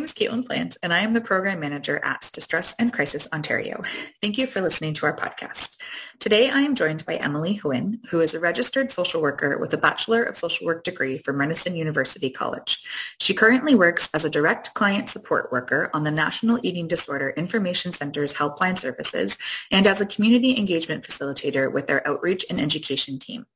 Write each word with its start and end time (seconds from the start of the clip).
My 0.00 0.06
Plant, 0.42 0.76
and 0.82 0.92
I 0.92 1.00
am 1.00 1.12
the 1.12 1.20
Program 1.20 1.60
Manager 1.60 2.00
at 2.04 2.30
Distress 2.32 2.74
and 2.78 2.92
Crisis 2.92 3.28
Ontario. 3.32 3.82
Thank 4.20 4.38
you 4.38 4.46
for 4.46 4.60
listening 4.60 4.94
to 4.94 5.06
our 5.06 5.16
podcast. 5.16 5.76
Today, 6.18 6.50
I 6.50 6.60
am 6.60 6.74
joined 6.74 7.06
by 7.06 7.16
Emily 7.16 7.58
Huynh, 7.58 8.06
who 8.10 8.20
is 8.20 8.34
a 8.34 8.40
registered 8.40 8.90
social 8.90 9.22
worker 9.22 9.58
with 9.58 9.72
a 9.72 9.78
Bachelor 9.78 10.22
of 10.22 10.36
Social 10.36 10.66
Work 10.66 10.84
degree 10.84 11.18
from 11.18 11.36
Renison 11.36 11.76
University 11.76 12.28
College. 12.28 12.84
She 13.18 13.32
currently 13.32 13.74
works 13.74 14.10
as 14.12 14.24
a 14.24 14.30
direct 14.30 14.74
client 14.74 15.08
support 15.08 15.50
worker 15.50 15.90
on 15.94 16.04
the 16.04 16.10
National 16.10 16.60
Eating 16.62 16.88
Disorder 16.88 17.30
Information 17.30 17.92
Center's 17.92 18.34
Helpline 18.34 18.78
Services 18.78 19.38
and 19.70 19.86
as 19.86 20.00
a 20.00 20.06
community 20.06 20.58
engagement 20.58 21.04
facilitator 21.04 21.72
with 21.72 21.86
their 21.86 22.06
outreach 22.06 22.44
and 22.50 22.60
education 22.60 23.18
team. 23.18 23.46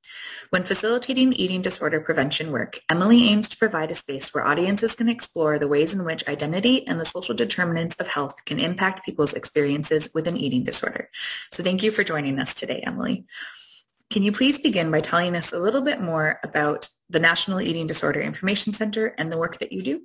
When 0.50 0.64
facilitating 0.64 1.32
eating 1.32 1.62
disorder 1.62 2.00
prevention 2.00 2.50
work, 2.50 2.78
Emily 2.88 3.28
aims 3.28 3.48
to 3.48 3.56
provide 3.56 3.90
a 3.90 3.94
space 3.94 4.32
where 4.32 4.46
audiences 4.46 4.94
can 4.94 5.08
explore 5.08 5.58
the 5.58 5.68
ways 5.68 5.92
in 5.92 6.04
which 6.04 6.26
identity 6.28 6.73
and 6.86 7.00
the 7.00 7.04
social 7.04 7.34
determinants 7.34 7.96
of 7.96 8.08
health 8.08 8.44
can 8.44 8.58
impact 8.58 9.04
people's 9.04 9.32
experiences 9.32 10.10
with 10.14 10.26
an 10.26 10.36
eating 10.36 10.64
disorder. 10.64 11.10
So 11.52 11.62
thank 11.62 11.82
you 11.82 11.90
for 11.90 12.04
joining 12.04 12.38
us 12.38 12.54
today, 12.54 12.82
Emily. 12.86 13.26
Can 14.10 14.22
you 14.22 14.32
please 14.32 14.58
begin 14.58 14.90
by 14.90 15.00
telling 15.00 15.36
us 15.36 15.52
a 15.52 15.58
little 15.58 15.82
bit 15.82 16.00
more 16.00 16.40
about 16.42 16.88
the 17.08 17.20
National 17.20 17.60
Eating 17.60 17.86
Disorder 17.86 18.20
Information 18.20 18.72
Center 18.72 19.06
and 19.18 19.30
the 19.30 19.38
work 19.38 19.58
that 19.58 19.72
you 19.72 19.82
do? 19.82 20.02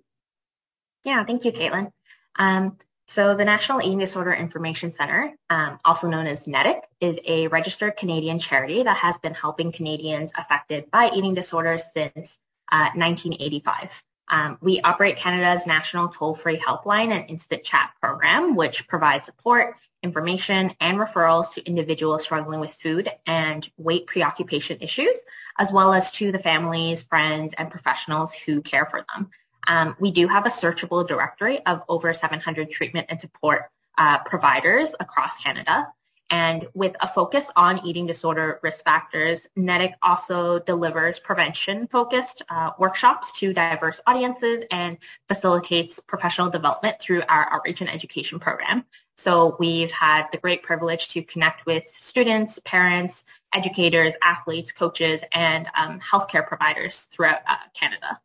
Yeah, 1.06 1.24
thank 1.24 1.46
you, 1.46 1.52
Caitlin. 1.52 1.92
Um, 2.38 2.78
so 3.08 3.36
the 3.36 3.46
National 3.46 3.82
Eating 3.82 3.98
Disorder 3.98 4.34
Information 4.34 4.92
Center, 4.92 5.36
um, 5.50 5.80
also 5.84 6.08
known 6.08 6.28
as 6.28 6.46
NEDIC, 6.46 6.82
is 7.00 7.20
a 7.26 7.48
registered 7.48 7.98
Canadian 7.98 8.38
charity 8.38 8.84
that 8.84 8.98
has 8.98 9.18
been 9.18 9.34
helping 9.34 9.72
Canadians 9.72 10.32
affected 10.38 10.92
by 10.92 11.10
eating 11.16 11.34
disorders 11.34 11.86
since 11.92 12.38
uh, 12.72 12.90
1985. 12.94 14.04
Um, 14.30 14.58
we 14.62 14.80
operate 14.82 15.18
Canada's 15.18 15.66
national 15.66 16.10
toll-free 16.10 16.58
helpline 16.58 17.12
and 17.12 17.30
instant 17.30 17.64
chat 17.64 17.92
program, 18.02 18.56
which 18.56 18.88
provides 18.88 19.26
support 19.26 19.76
information 20.02 20.74
and 20.80 20.98
referrals 20.98 21.54
to 21.54 21.66
individuals 21.66 22.24
struggling 22.24 22.60
with 22.60 22.72
food 22.72 23.10
and 23.26 23.70
weight 23.78 24.08
preoccupation 24.08 24.78
issues, 24.82 25.18
as 25.58 25.72
well 25.72 25.94
as 25.94 26.12
to 26.12 26.32
the 26.32 26.40
families, 26.40 27.04
friends, 27.04 27.54
and 27.58 27.70
professionals 27.70 28.34
who 28.34 28.62
care 28.62 28.86
for 28.86 29.06
them. 29.14 29.30
Um, 29.68 29.96
we 30.00 30.12
do 30.12 30.28
have 30.28 30.46
a 30.46 30.50
searchable 30.50 31.08
directory 31.08 31.66
of 31.66 31.84
over 31.90 32.14
700 32.14 32.72
treatment 32.72 33.08
and 33.10 33.20
support 33.20 33.70
uh, 33.98 34.20
providers 34.20 34.96
across 35.00 35.36
Canada. 35.38 35.88
And 36.30 36.68
with 36.74 36.96
a 37.02 37.08
focus 37.08 37.50
on 37.56 37.86
eating 37.86 38.06
disorder 38.06 38.60
risk 38.62 38.86
factors, 38.86 39.48
NEDIC 39.58 39.94
also 40.02 40.60
delivers 40.60 41.20
prevention-focused 41.20 42.44
uh, 42.50 42.72
workshops 42.78 43.32
to 43.40 43.54
diverse 43.54 44.00
audiences 44.06 44.62
and 44.70 44.98
facilitates 45.28 46.00
professional 46.00 46.50
development 46.50 47.00
through 47.00 47.24
our 47.30 47.52
outreach 47.52 47.82
and 47.82 47.90
education 47.90 48.40
program. 48.40 48.86
So 49.16 49.58
we've 49.60 49.92
had 49.92 50.28
the 50.32 50.38
great 50.38 50.64
privilege 50.64 51.10
to 51.10 51.24
connect 51.24 51.66
with 51.66 51.88
students, 51.88 52.60
parents, 52.60 53.26
educators, 53.54 54.14
athletes, 54.24 54.72
coaches, 54.72 55.24
and 55.32 55.68
um, 55.76 56.00
healthcare 56.00 56.48
providers 56.48 57.10
throughout 57.12 57.42
uh, 57.48 57.58
Canada. 57.74 58.22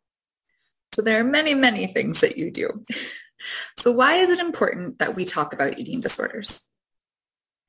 So 0.93 1.01
there 1.01 1.19
are 1.19 1.25
many, 1.25 1.53
many 1.53 1.87
things 1.87 2.21
that 2.21 2.37
you 2.37 2.51
do. 2.51 2.85
So 3.77 3.91
why 3.91 4.15
is 4.15 4.29
it 4.29 4.39
important 4.39 4.99
that 4.99 5.15
we 5.15 5.25
talk 5.25 5.53
about 5.53 5.77
eating 5.77 5.99
disorders? 5.99 6.63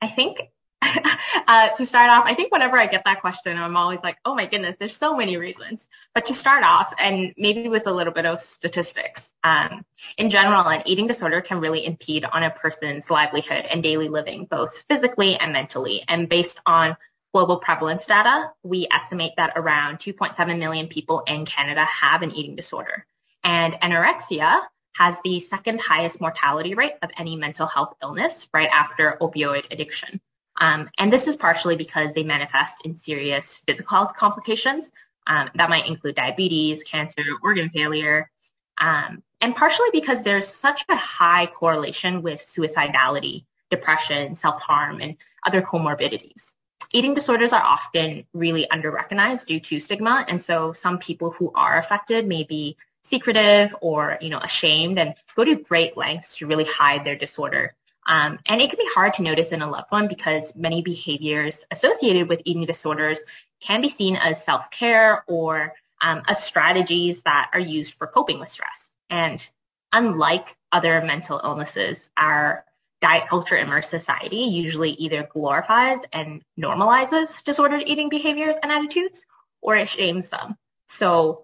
I 0.01 0.07
think 0.07 0.51
uh, 1.47 1.69
to 1.69 1.85
start 1.85 2.09
off, 2.09 2.25
I 2.25 2.33
think 2.33 2.51
whenever 2.51 2.77
I 2.77 2.85
get 2.85 3.03
that 3.05 3.21
question, 3.21 3.57
I'm 3.57 3.75
always 3.75 4.01
like, 4.03 4.17
oh 4.25 4.35
my 4.35 4.45
goodness, 4.45 4.75
there's 4.79 4.95
so 4.95 5.15
many 5.15 5.37
reasons. 5.37 5.87
But 6.13 6.25
to 6.25 6.33
start 6.33 6.63
off, 6.63 6.93
and 6.99 7.33
maybe 7.37 7.67
with 7.67 7.87
a 7.87 7.91
little 7.91 8.13
bit 8.13 8.25
of 8.25 8.39
statistics, 8.39 9.33
um, 9.43 9.83
in 10.17 10.29
general, 10.29 10.67
an 10.67 10.83
eating 10.85 11.07
disorder 11.07 11.41
can 11.41 11.59
really 11.59 11.85
impede 11.85 12.25
on 12.25 12.43
a 12.43 12.51
person's 12.51 13.09
livelihood 13.09 13.65
and 13.71 13.81
daily 13.81 14.07
living, 14.07 14.45
both 14.45 14.85
physically 14.89 15.35
and 15.37 15.51
mentally. 15.51 16.03
And 16.07 16.29
based 16.29 16.59
on 16.65 16.95
global 17.33 17.57
prevalence 17.57 18.05
data, 18.05 18.51
we 18.63 18.87
estimate 18.91 19.33
that 19.37 19.53
around 19.55 19.97
2.7 19.97 20.59
million 20.59 20.87
people 20.87 21.23
in 21.27 21.45
Canada 21.45 21.81
have 21.85 22.21
an 22.21 22.31
eating 22.31 22.55
disorder. 22.55 23.05
And 23.43 23.73
anorexia 23.75 24.61
has 24.97 25.19
the 25.23 25.39
second 25.39 25.79
highest 25.79 26.19
mortality 26.19 26.73
rate 26.73 26.93
of 27.01 27.11
any 27.17 27.35
mental 27.35 27.67
health 27.67 27.93
illness 28.01 28.47
right 28.53 28.69
after 28.69 29.17
opioid 29.21 29.65
addiction. 29.71 30.19
Um, 30.59 30.89
and 30.97 31.13
this 31.13 31.27
is 31.27 31.35
partially 31.35 31.75
because 31.75 32.13
they 32.13 32.23
manifest 32.23 32.75
in 32.83 32.95
serious 32.95 33.57
physical 33.67 33.97
health 33.97 34.15
complications. 34.15 34.91
Um, 35.27 35.49
that 35.55 35.69
might 35.69 35.87
include 35.87 36.15
diabetes, 36.15 36.83
cancer, 36.83 37.23
organ 37.43 37.69
failure, 37.69 38.31
um, 38.79 39.21
and 39.41 39.55
partially 39.55 39.89
because 39.91 40.23
there's 40.23 40.47
such 40.47 40.83
a 40.89 40.95
high 40.95 41.45
correlation 41.45 42.21
with 42.21 42.39
suicidality, 42.39 43.45
depression, 43.69 44.35
self-harm, 44.35 44.99
and 45.01 45.17
other 45.45 45.61
comorbidities. 45.61 46.53
Eating 46.91 47.13
disorders 47.13 47.53
are 47.53 47.61
often 47.61 48.25
really 48.33 48.65
underrecognized 48.71 49.45
due 49.45 49.59
to 49.59 49.79
stigma, 49.79 50.25
and 50.29 50.41
so 50.41 50.73
some 50.73 50.97
people 50.97 51.31
who 51.31 51.51
are 51.53 51.77
affected 51.77 52.25
may 52.25 52.43
be 52.43 52.77
secretive 53.07 53.75
or 53.81 54.17
you 54.21 54.29
know 54.29 54.39
ashamed 54.39 54.99
and 54.99 55.15
go 55.35 55.43
to 55.43 55.55
great 55.55 55.95
lengths 55.95 56.37
to 56.37 56.47
really 56.47 56.65
hide 56.65 57.05
their 57.05 57.15
disorder. 57.15 57.73
Um, 58.07 58.39
and 58.47 58.61
it 58.61 58.69
can 58.69 58.77
be 58.77 58.89
hard 58.93 59.13
to 59.15 59.21
notice 59.21 59.51
in 59.51 59.61
a 59.61 59.69
loved 59.69 59.91
one 59.91 60.07
because 60.07 60.55
many 60.55 60.81
behaviors 60.81 61.65
associated 61.71 62.29
with 62.29 62.41
eating 62.45 62.65
disorders 62.65 63.19
can 63.59 63.81
be 63.81 63.89
seen 63.89 64.15
as 64.15 64.43
self-care 64.43 65.23
or 65.27 65.73
um, 66.01 66.21
as 66.27 66.41
strategies 66.41 67.23
that 67.23 67.49
are 67.53 67.59
used 67.59 67.95
for 67.95 68.07
coping 68.07 68.39
with 68.39 68.47
stress. 68.47 68.91
And 69.09 69.45
unlike 69.91 70.55
other 70.71 71.01
mental 71.01 71.41
illnesses, 71.43 72.09
our 72.15 72.63
diet 73.01 73.27
culture 73.27 73.55
in 73.55 73.69
our 73.69 73.81
society 73.81 74.37
usually 74.37 74.91
either 74.91 75.27
glorifies 75.31 75.99
and 76.13 76.41
normalizes 76.59 77.43
disordered 77.43 77.83
eating 77.85 78.09
behaviors 78.09 78.55
and 78.63 78.71
attitudes 78.71 79.25
or 79.61 79.75
it 79.75 79.89
shames 79.89 80.29
them. 80.29 80.55
So 80.85 81.43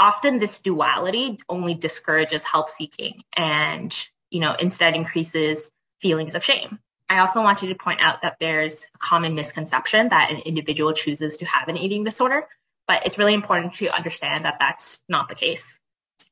often 0.00 0.38
this 0.38 0.58
duality 0.58 1.38
only 1.48 1.74
discourages 1.74 2.42
help 2.42 2.68
seeking 2.68 3.22
and, 3.36 3.94
you 4.30 4.40
know, 4.40 4.56
instead 4.58 4.96
increases 4.96 5.70
feelings 6.00 6.34
of 6.34 6.42
shame. 6.42 6.80
I 7.10 7.18
also 7.18 7.42
wanted 7.42 7.68
to 7.68 7.74
point 7.74 8.00
out 8.02 8.22
that 8.22 8.36
there's 8.40 8.84
a 8.94 8.98
common 8.98 9.34
misconception 9.34 10.08
that 10.08 10.30
an 10.30 10.38
individual 10.38 10.92
chooses 10.92 11.36
to 11.36 11.44
have 11.44 11.68
an 11.68 11.76
eating 11.76 12.02
disorder, 12.02 12.48
but 12.88 13.04
it's 13.04 13.18
really 13.18 13.34
important 13.34 13.74
to 13.74 13.94
understand 13.94 14.44
that 14.46 14.58
that's 14.58 15.02
not 15.08 15.28
the 15.28 15.34
case. 15.34 15.78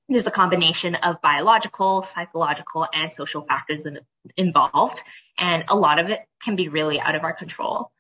There's 0.09 0.27
a 0.27 0.31
combination 0.31 0.95
of 0.97 1.21
biological, 1.21 2.03
psychological, 2.03 2.87
and 2.95 3.13
social 3.13 3.43
factors 3.43 3.85
in, 3.85 4.01
involved, 4.39 5.03
and 5.37 5.65
a 5.69 5.77
lot 5.77 5.99
of 5.99 6.09
it 6.09 6.21
can 6.43 6.57
be 6.57 6.69
really 6.69 6.99
out 7.01 7.15
of 7.15 7.25
our 7.25 7.35
control. 7.35 7.91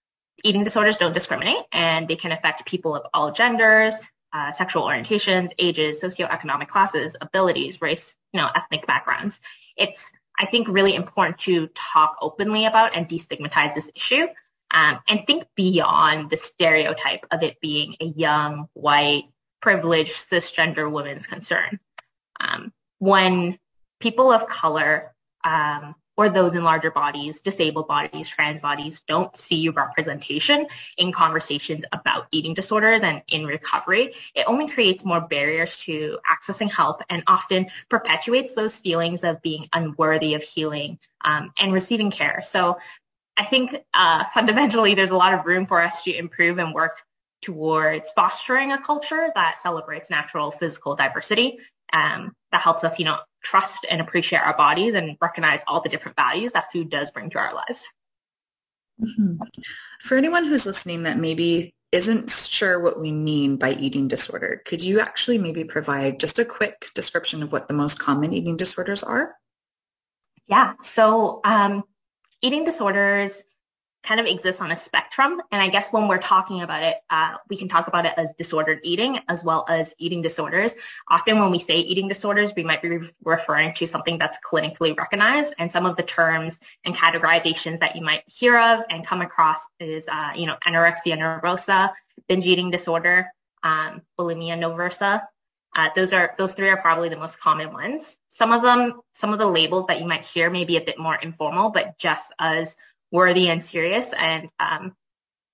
Eating 0.42 0.64
disorders 0.64 0.96
don't 0.96 1.12
discriminate, 1.12 1.64
and 1.72 2.08
they 2.08 2.16
can 2.16 2.32
affect 2.32 2.64
people 2.64 2.94
of 2.94 3.02
all 3.12 3.32
genders, 3.32 3.94
uh, 4.32 4.52
sexual 4.52 4.82
orientations, 4.82 5.50
ages, 5.58 6.02
socioeconomic 6.02 6.68
classes, 6.68 7.16
abilities, 7.20 7.80
race, 7.80 8.16
you 8.32 8.40
know, 8.40 8.48
ethnic 8.54 8.86
backgrounds. 8.86 9.40
It's, 9.76 10.10
I 10.38 10.46
think, 10.46 10.68
really 10.68 10.94
important 10.94 11.38
to 11.40 11.68
talk 11.68 12.16
openly 12.20 12.66
about 12.66 12.96
and 12.96 13.08
destigmatize 13.08 13.74
this 13.74 13.90
issue 13.94 14.26
um, 14.72 14.98
and 15.08 15.26
think 15.26 15.44
beyond 15.54 16.30
the 16.30 16.36
stereotype 16.36 17.24
of 17.30 17.42
it 17.42 17.60
being 17.60 17.96
a 18.00 18.04
young, 18.04 18.68
white, 18.74 19.24
privileged, 19.60 20.12
cisgender 20.12 20.90
woman's 20.90 21.26
concern. 21.26 21.80
Um, 22.40 22.72
when 22.98 23.58
people 24.00 24.30
of 24.30 24.46
color 24.46 25.14
um, 25.44 25.94
or 26.18 26.28
those 26.28 26.52
in 26.52 26.64
larger 26.64 26.90
bodies, 26.90 27.40
disabled 27.40 27.86
bodies, 27.86 28.28
trans 28.28 28.60
bodies, 28.60 29.00
don't 29.02 29.34
see 29.36 29.68
representation 29.68 30.66
in 30.98 31.12
conversations 31.12 31.84
about 31.92 32.26
eating 32.32 32.52
disorders 32.52 33.02
and 33.02 33.22
in 33.28 33.46
recovery, 33.46 34.12
it 34.34 34.44
only 34.48 34.68
creates 34.68 35.04
more 35.04 35.20
barriers 35.20 35.78
to 35.78 36.18
accessing 36.28 36.68
help 36.70 37.00
and 37.08 37.22
often 37.28 37.66
perpetuates 37.88 38.52
those 38.54 38.76
feelings 38.78 39.22
of 39.22 39.40
being 39.42 39.68
unworthy 39.72 40.34
of 40.34 40.42
healing 40.42 40.98
um, 41.24 41.52
and 41.60 41.72
receiving 41.72 42.10
care. 42.10 42.42
So 42.42 42.78
I 43.36 43.44
think 43.44 43.76
uh, 43.94 44.24
fundamentally 44.34 44.94
there's 44.94 45.10
a 45.10 45.16
lot 45.16 45.32
of 45.32 45.46
room 45.46 45.66
for 45.66 45.80
us 45.80 46.02
to 46.02 46.12
improve 46.12 46.58
and 46.58 46.74
work 46.74 47.00
towards 47.42 48.10
fostering 48.10 48.72
a 48.72 48.82
culture 48.82 49.30
that 49.36 49.60
celebrates 49.62 50.10
natural 50.10 50.50
physical 50.50 50.96
diversity 50.96 51.58
um, 51.92 52.32
that 52.52 52.60
helps 52.60 52.84
us, 52.84 52.98
you 52.98 53.04
know, 53.04 53.18
trust 53.42 53.86
and 53.90 54.00
appreciate 54.00 54.42
our 54.42 54.56
bodies 54.56 54.94
and 54.94 55.16
recognize 55.20 55.62
all 55.66 55.80
the 55.80 55.88
different 55.88 56.16
values 56.16 56.52
that 56.52 56.70
food 56.72 56.90
does 56.90 57.10
bring 57.10 57.30
to 57.30 57.38
our 57.38 57.54
lives. 57.54 57.84
Mm-hmm. 59.00 59.42
For 60.02 60.16
anyone 60.16 60.44
who's 60.44 60.66
listening 60.66 61.04
that 61.04 61.18
maybe 61.18 61.72
isn't 61.92 62.30
sure 62.30 62.80
what 62.80 63.00
we 63.00 63.12
mean 63.12 63.56
by 63.56 63.72
eating 63.72 64.08
disorder, 64.08 64.62
could 64.64 64.82
you 64.82 65.00
actually 65.00 65.38
maybe 65.38 65.64
provide 65.64 66.20
just 66.20 66.38
a 66.38 66.44
quick 66.44 66.90
description 66.94 67.42
of 67.42 67.52
what 67.52 67.68
the 67.68 67.74
most 67.74 67.98
common 67.98 68.32
eating 68.32 68.56
disorders 68.56 69.02
are? 69.02 69.36
Yeah, 70.46 70.74
so 70.82 71.40
um, 71.44 71.84
eating 72.42 72.64
disorders 72.64 73.42
kind 74.08 74.20
of 74.20 74.26
exists 74.26 74.62
on 74.62 74.70
a 74.70 74.76
spectrum. 74.76 75.42
And 75.52 75.60
I 75.60 75.68
guess 75.68 75.92
when 75.92 76.08
we're 76.08 76.16
talking 76.16 76.62
about 76.62 76.82
it, 76.82 76.96
uh, 77.10 77.36
we 77.50 77.58
can 77.58 77.68
talk 77.68 77.88
about 77.88 78.06
it 78.06 78.14
as 78.16 78.32
disordered 78.38 78.80
eating 78.82 79.20
as 79.28 79.44
well 79.44 79.66
as 79.68 79.92
eating 79.98 80.22
disorders. 80.22 80.74
Often 81.10 81.40
when 81.40 81.50
we 81.50 81.58
say 81.58 81.78
eating 81.80 82.08
disorders, 82.08 82.52
we 82.56 82.64
might 82.64 82.80
be 82.80 82.88
re- 82.88 83.10
referring 83.22 83.74
to 83.74 83.86
something 83.86 84.16
that's 84.18 84.38
clinically 84.38 84.96
recognized. 84.96 85.52
And 85.58 85.70
some 85.70 85.84
of 85.84 85.96
the 85.96 86.02
terms 86.04 86.58
and 86.86 86.96
categorizations 86.96 87.80
that 87.80 87.96
you 87.96 88.02
might 88.02 88.22
hear 88.26 88.58
of 88.58 88.80
and 88.88 89.06
come 89.06 89.20
across 89.20 89.60
is, 89.78 90.08
uh, 90.08 90.32
you 90.34 90.46
know, 90.46 90.56
anorexia 90.66 91.18
nervosa, 91.18 91.92
binge 92.28 92.46
eating 92.46 92.70
disorder, 92.70 93.26
um, 93.62 94.00
bulimia 94.18 94.58
nervosa. 94.58 95.22
Uh, 95.76 95.90
those 95.94 96.14
are 96.14 96.34
those 96.38 96.54
three 96.54 96.70
are 96.70 96.80
probably 96.80 97.10
the 97.10 97.16
most 97.16 97.38
common 97.38 97.74
ones. 97.74 98.16
Some 98.30 98.52
of 98.52 98.62
them, 98.62 99.00
some 99.12 99.34
of 99.34 99.38
the 99.38 99.46
labels 99.46 99.86
that 99.86 100.00
you 100.00 100.06
might 100.06 100.24
hear 100.24 100.48
may 100.48 100.64
be 100.64 100.78
a 100.78 100.80
bit 100.80 100.98
more 100.98 101.16
informal, 101.16 101.68
but 101.70 101.98
just 101.98 102.32
as 102.38 102.76
worthy 103.10 103.48
and 103.48 103.62
serious 103.62 104.12
and, 104.18 104.48
um, 104.60 104.94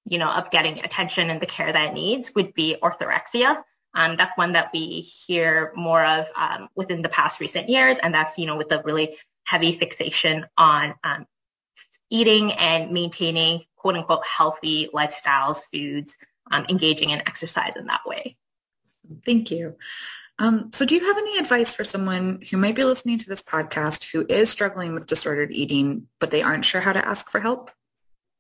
you 0.05 0.19
know, 0.19 0.31
of 0.31 0.51
getting 0.51 0.81
attention 0.81 1.31
and 1.31 1.41
the 1.41 1.47
care 1.47 1.73
that 1.73 1.91
it 1.91 1.95
needs 1.95 2.35
would 2.35 2.53
be 2.55 2.77
orthorexia. 2.83 3.62
Um, 3.95 4.17
that's 4.17 4.37
one 4.37 4.53
that 4.53 4.71
we 4.73 5.01
hear 5.01 5.73
more 5.77 6.05
of 6.05 6.27
um, 6.37 6.69
within 6.75 7.03
the 7.03 7.09
past 7.09 7.41
recent 7.41 7.69
years, 7.69 7.99
and 7.99 8.12
that's 8.12 8.37
you 8.37 8.47
know 8.47 8.56
with 8.56 8.73
a 8.73 8.83
really 8.85 9.17
heavy 9.47 9.73
fixation 9.73 10.47
on 10.59 10.95
um, 11.05 11.27
eating 12.11 12.53
and 12.53 12.91
maintaining 12.91 13.62
quote 13.77 13.97
unquote 13.97 14.27
healthy 14.27 14.89
lifestyles, 14.93 15.62
foods, 15.73 16.19
um, 16.51 16.67
engaging 16.69 17.11
in 17.11 17.21
exercise 17.21 17.77
in 17.77 17.87
that 17.87 18.01
way. 18.05 18.37
Thank 19.25 19.51
you. 19.51 19.77
Um, 20.38 20.70
so 20.72 20.84
do 20.84 20.96
you 20.96 21.04
have 21.04 21.16
any 21.16 21.38
advice 21.38 21.75
for 21.75 21.84
someone 21.84 22.42
who 22.50 22.56
might 22.56 22.75
be 22.75 22.84
listening 22.84 23.19
to 23.19 23.28
this 23.28 23.42
podcast 23.42 24.10
who 24.10 24.26
is 24.28 24.50
struggling 24.50 24.92
with 24.92 25.06
disordered 25.06 25.52
eating, 25.52 26.08
but 26.19 26.31
they 26.31 26.42
aren't 26.42 26.64
sure 26.64 26.81
how 26.81 26.92
to 26.92 27.06
ask 27.06 27.31
for 27.31 27.40
help? 27.40 27.70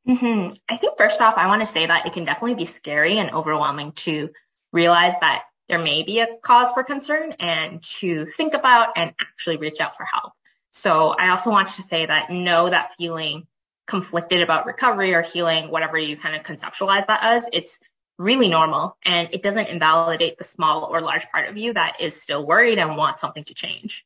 Mm-hmm. 0.08 0.54
I 0.68 0.76
think 0.76 0.98
first 0.98 1.20
off, 1.20 1.38
I 1.38 1.46
want 1.46 1.62
to 1.62 1.66
say 1.66 1.86
that 1.86 2.06
it 2.06 2.12
can 2.12 2.24
definitely 2.24 2.56
be 2.56 2.66
scary 2.66 3.18
and 3.18 3.30
overwhelming 3.32 3.92
to 3.92 4.30
realize 4.72 5.14
that 5.20 5.44
there 5.68 5.78
may 5.78 6.02
be 6.02 6.20
a 6.20 6.26
cause 6.42 6.70
for 6.72 6.82
concern 6.82 7.34
and 7.38 7.82
to 8.00 8.26
think 8.26 8.54
about 8.54 8.88
and 8.96 9.14
actually 9.20 9.56
reach 9.56 9.80
out 9.80 9.96
for 9.96 10.04
help. 10.04 10.32
So 10.72 11.14
I 11.18 11.30
also 11.30 11.50
want 11.50 11.68
to 11.68 11.82
say 11.82 12.04
that 12.04 12.30
know 12.30 12.68
that 12.68 12.92
feeling 12.98 13.46
conflicted 13.86 14.42
about 14.42 14.66
recovery 14.66 15.14
or 15.14 15.22
healing, 15.22 15.70
whatever 15.70 15.96
you 15.96 16.16
kind 16.16 16.34
of 16.34 16.42
conceptualize 16.42 17.06
that 17.06 17.20
as, 17.22 17.48
it's 17.52 17.78
really 18.18 18.48
normal 18.48 18.96
and 19.04 19.28
it 19.32 19.42
doesn't 19.42 19.68
invalidate 19.68 20.38
the 20.38 20.44
small 20.44 20.84
or 20.84 21.00
large 21.00 21.28
part 21.30 21.48
of 21.48 21.56
you 21.56 21.72
that 21.72 22.00
is 22.00 22.20
still 22.20 22.46
worried 22.46 22.78
and 22.78 22.96
wants 22.96 23.20
something 23.20 23.44
to 23.44 23.54
change. 23.54 24.04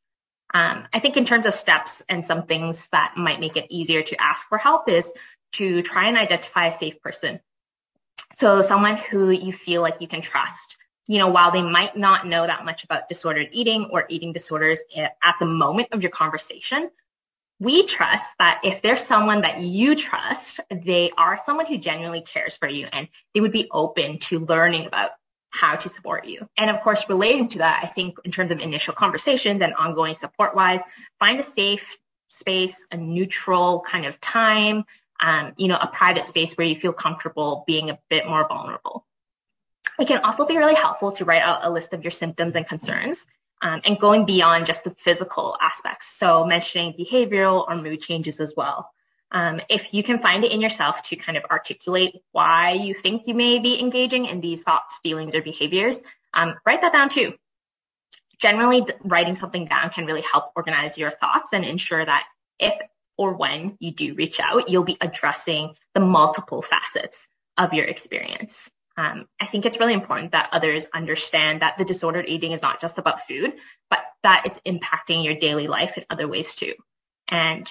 Um, 0.54 0.88
I 0.94 0.98
think 0.98 1.16
in 1.16 1.26
terms 1.26 1.44
of 1.44 1.54
steps 1.54 2.02
and 2.08 2.24
some 2.24 2.46
things 2.46 2.88
that 2.88 3.14
might 3.16 3.40
make 3.40 3.56
it 3.56 3.66
easier 3.68 4.02
to 4.02 4.20
ask 4.20 4.48
for 4.48 4.56
help 4.56 4.88
is 4.88 5.12
to 5.52 5.82
try 5.82 6.06
and 6.06 6.16
identify 6.16 6.66
a 6.66 6.72
safe 6.72 7.00
person. 7.02 7.40
So 8.32 8.62
someone 8.62 8.96
who 8.96 9.30
you 9.30 9.52
feel 9.52 9.82
like 9.82 10.00
you 10.00 10.08
can 10.08 10.22
trust. 10.22 10.76
You 11.06 11.18
know, 11.18 11.28
while 11.28 11.50
they 11.50 11.62
might 11.62 11.96
not 11.96 12.26
know 12.26 12.46
that 12.46 12.64
much 12.64 12.84
about 12.84 13.08
disordered 13.08 13.48
eating 13.52 13.88
or 13.90 14.04
eating 14.08 14.32
disorders 14.32 14.80
at 14.96 15.36
the 15.40 15.46
moment 15.46 15.88
of 15.92 16.02
your 16.02 16.10
conversation, 16.10 16.90
we 17.60 17.84
trust 17.86 18.30
that 18.38 18.60
if 18.62 18.82
there's 18.82 19.02
someone 19.02 19.40
that 19.40 19.60
you 19.60 19.94
trust, 19.96 20.60
they 20.70 21.10
are 21.18 21.38
someone 21.44 21.66
who 21.66 21.76
genuinely 21.76 22.20
cares 22.20 22.56
for 22.56 22.68
you 22.68 22.86
and 22.92 23.08
they 23.34 23.40
would 23.40 23.52
be 23.52 23.68
open 23.72 24.18
to 24.18 24.40
learning 24.46 24.86
about 24.86 25.10
how 25.50 25.74
to 25.74 25.88
support 25.88 26.26
you. 26.26 26.48
And 26.56 26.70
of 26.70 26.80
course, 26.80 27.08
relating 27.08 27.48
to 27.48 27.58
that, 27.58 27.80
I 27.82 27.86
think 27.86 28.18
in 28.24 28.30
terms 28.30 28.50
of 28.50 28.60
initial 28.60 28.94
conversations 28.94 29.62
and 29.62 29.74
ongoing 29.74 30.14
support 30.14 30.54
wise, 30.54 30.82
find 31.18 31.40
a 31.40 31.42
safe 31.42 31.96
space, 32.28 32.84
a 32.92 32.96
neutral 32.96 33.80
kind 33.80 34.04
of 34.04 34.20
time, 34.20 34.84
um, 35.20 35.52
you 35.56 35.66
know, 35.66 35.78
a 35.80 35.88
private 35.88 36.24
space 36.24 36.54
where 36.54 36.66
you 36.66 36.76
feel 36.76 36.92
comfortable 36.92 37.64
being 37.66 37.90
a 37.90 37.98
bit 38.08 38.28
more 38.28 38.46
vulnerable. 38.46 39.04
It 39.98 40.06
can 40.06 40.20
also 40.22 40.46
be 40.46 40.56
really 40.56 40.76
helpful 40.76 41.10
to 41.12 41.24
write 41.24 41.42
out 41.42 41.64
a 41.64 41.70
list 41.70 41.92
of 41.92 42.04
your 42.04 42.12
symptoms 42.12 42.54
and 42.54 42.66
concerns 42.66 43.26
um, 43.62 43.80
and 43.84 43.98
going 43.98 44.24
beyond 44.24 44.66
just 44.66 44.84
the 44.84 44.90
physical 44.90 45.56
aspects. 45.60 46.16
So 46.18 46.46
mentioning 46.46 46.94
behavioral 46.98 47.66
or 47.68 47.76
mood 47.76 48.00
changes 48.00 48.40
as 48.40 48.54
well. 48.56 48.90
Um, 49.30 49.60
if 49.68 49.92
you 49.92 50.02
can 50.02 50.20
find 50.20 50.44
it 50.44 50.52
in 50.52 50.60
yourself 50.60 51.02
to 51.04 51.16
kind 51.16 51.36
of 51.36 51.44
articulate 51.50 52.16
why 52.32 52.72
you 52.72 52.94
think 52.94 53.26
you 53.26 53.34
may 53.34 53.58
be 53.58 53.78
engaging 53.78 54.24
in 54.24 54.40
these 54.40 54.62
thoughts, 54.62 54.98
feelings, 55.02 55.34
or 55.34 55.42
behaviors, 55.42 56.00
um, 56.34 56.54
write 56.66 56.80
that 56.80 56.92
down 56.92 57.08
too. 57.08 57.34
Generally, 58.40 58.86
writing 59.04 59.34
something 59.34 59.66
down 59.66 59.90
can 59.90 60.06
really 60.06 60.22
help 60.22 60.52
organize 60.56 60.96
your 60.96 61.10
thoughts 61.10 61.52
and 61.52 61.64
ensure 61.64 62.04
that 62.04 62.26
if 62.58 62.74
or 63.18 63.34
when 63.34 63.76
you 63.80 63.90
do 63.90 64.14
reach 64.14 64.40
out, 64.40 64.70
you'll 64.70 64.84
be 64.84 64.96
addressing 65.00 65.74
the 65.94 66.00
multiple 66.00 66.62
facets 66.62 67.26
of 67.58 67.74
your 67.74 67.84
experience. 67.84 68.70
Um, 68.98 69.28
I 69.40 69.46
think 69.46 69.64
it's 69.64 69.78
really 69.78 69.94
important 69.94 70.32
that 70.32 70.48
others 70.50 70.86
understand 70.92 71.62
that 71.62 71.78
the 71.78 71.84
disordered 71.84 72.28
eating 72.28 72.50
is 72.50 72.62
not 72.62 72.80
just 72.80 72.98
about 72.98 73.24
food, 73.24 73.54
but 73.88 74.00
that 74.24 74.42
it's 74.44 74.60
impacting 74.66 75.24
your 75.24 75.36
daily 75.36 75.68
life 75.68 75.96
in 75.96 76.04
other 76.10 76.26
ways 76.26 76.56
too. 76.56 76.74
And 77.28 77.70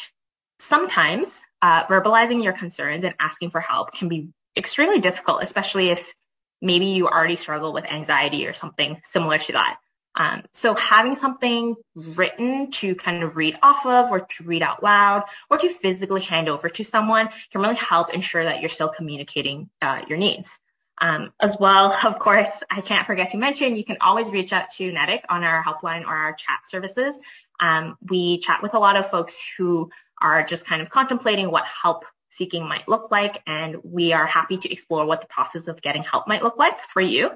sometimes 0.58 1.42
uh, 1.62 1.84
verbalizing 1.84 2.46
your 2.46 2.54
concerns 2.54 3.04
and 3.04 3.14
asking 3.20 3.50
for 3.50 3.60
help 3.60 3.92
can 3.92 4.08
be 4.08 4.30
extremely 4.56 5.02
difficult, 5.02 5.44
especially 5.44 5.90
if 5.90 6.14
maybe 6.62 6.86
you 6.86 7.10
already 7.10 7.36
struggle 7.36 7.74
with 7.74 7.92
anxiety 7.92 8.48
or 8.48 8.54
something 8.54 9.02
similar 9.04 9.38
to 9.38 9.52
that. 9.52 9.80
Um, 10.16 10.44
so 10.54 10.76
having 10.76 11.16
something 11.16 11.76
written 11.94 12.72
to 12.72 12.96
kind 12.96 13.22
of 13.22 13.36
read 13.36 13.60
off 13.62 13.86
of 13.86 14.10
or 14.10 14.22
to 14.22 14.44
read 14.46 14.64
out 14.64 14.82
loud 14.82 15.26
or 15.50 15.58
to 15.58 15.68
physically 15.68 16.22
hand 16.22 16.48
over 16.48 16.70
to 16.70 16.84
someone 16.86 17.28
can 17.52 17.60
really 17.60 17.76
help 17.76 18.14
ensure 18.14 18.46
that 18.46 18.62
you're 18.62 18.70
still 18.70 18.90
communicating 18.90 19.70
uh, 19.82 20.04
your 20.08 20.18
needs. 20.18 20.58
Um, 21.00 21.32
as 21.40 21.58
well, 21.60 21.96
of 22.06 22.20
course, 22.20 22.64
I 22.70 22.82
can't 22.82 23.06
forget 23.06 23.32
to 23.32 23.38
mention, 23.38 23.76
you 23.76 23.84
can 23.84 23.98
always 24.02 24.30
reach 24.32 24.54
out 24.54 24.70
to 24.72 24.92
NEDIC 24.92 25.22
on 25.30 25.44
our 25.44 25.64
helpline 25.64 26.06
or 26.06 26.14
our 26.14 26.34
chat 26.34 26.62
services. 26.66 27.20
Um, 27.60 27.98
we 28.10 28.40
chat 28.40 28.62
with 28.62 28.74
a 28.74 28.80
lot 28.80 28.96
of 28.96 29.10
folks 29.10 29.38
who 29.58 29.90
are 30.22 30.44
just 30.44 30.66
kind 30.66 30.82
of 30.82 30.90
contemplating 30.90 31.52
what 31.52 31.66
help 31.66 32.06
seeking 32.30 32.68
might 32.68 32.88
look 32.88 33.12
like, 33.12 33.42
and 33.48 33.78
we 33.84 34.14
are 34.14 34.26
happy 34.26 34.58
to 34.58 34.72
explore 34.72 35.06
what 35.06 35.22
the 35.22 35.28
process 35.28 35.68
of 35.68 35.82
getting 35.82 36.04
help 36.04 36.28
might 36.28 36.44
look 36.44 36.58
like 36.58 36.80
for 36.82 37.02
you, 37.02 37.32